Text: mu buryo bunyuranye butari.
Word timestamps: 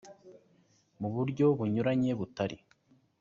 mu 0.99 1.09
buryo 1.15 1.45
bunyuranye 1.57 2.11
butari. 2.19 2.57